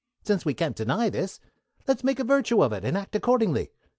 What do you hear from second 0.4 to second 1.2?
we can't deny